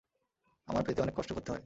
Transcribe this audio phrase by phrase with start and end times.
[0.67, 1.59] আমার পেতে অনেক কষ্ট করতে হয়।